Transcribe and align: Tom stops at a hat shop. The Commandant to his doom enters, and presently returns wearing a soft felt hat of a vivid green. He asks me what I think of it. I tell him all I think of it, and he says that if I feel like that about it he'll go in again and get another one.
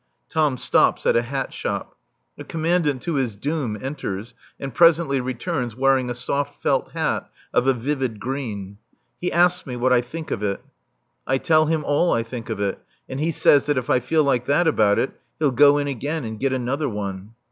Tom 0.31 0.57
stops 0.57 1.05
at 1.05 1.15
a 1.15 1.21
hat 1.21 1.53
shop. 1.53 1.95
The 2.35 2.43
Commandant 2.43 3.03
to 3.03 3.13
his 3.13 3.35
doom 3.35 3.77
enters, 3.79 4.33
and 4.59 4.73
presently 4.73 5.21
returns 5.21 5.75
wearing 5.75 6.09
a 6.09 6.15
soft 6.15 6.59
felt 6.59 6.93
hat 6.93 7.29
of 7.53 7.67
a 7.67 7.73
vivid 7.75 8.19
green. 8.19 8.79
He 9.19 9.31
asks 9.31 9.67
me 9.67 9.75
what 9.75 9.93
I 9.93 10.01
think 10.01 10.31
of 10.31 10.41
it. 10.41 10.59
I 11.27 11.37
tell 11.37 11.67
him 11.67 11.83
all 11.85 12.11
I 12.11 12.23
think 12.23 12.49
of 12.49 12.59
it, 12.59 12.79
and 13.07 13.19
he 13.19 13.31
says 13.31 13.67
that 13.67 13.77
if 13.77 13.91
I 13.91 13.99
feel 13.99 14.23
like 14.23 14.45
that 14.45 14.67
about 14.67 14.97
it 14.97 15.11
he'll 15.37 15.51
go 15.51 15.77
in 15.77 15.87
again 15.87 16.23
and 16.25 16.39
get 16.39 16.51
another 16.51 16.89
one. 16.89 17.35